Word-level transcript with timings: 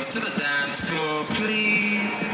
Divas 0.00 0.12
to 0.12 0.20
the 0.20 0.40
dance 0.40 0.80
floor, 0.80 1.24
please. 1.36 2.26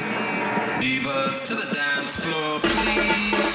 Divas 0.79 1.45
to 1.47 1.55
the 1.57 1.75
dance 1.75 2.17
floor, 2.21 2.61
please. 2.61 3.46